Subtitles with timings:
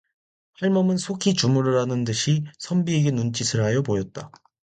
[0.59, 4.31] 할멈은 속히 주무르라는 듯이 선비에게 눈짓을 하여 보였다.